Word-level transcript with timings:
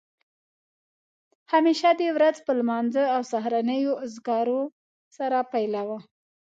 همېشه 1.53 1.89
دې 1.99 2.09
ورځ 2.17 2.35
په 2.45 2.51
لمانځه 2.59 3.03
او 3.15 3.21
سهارنیو 3.31 3.99
اذکارو 4.05 4.61
سره 5.17 5.37
پیلوه 5.53 5.97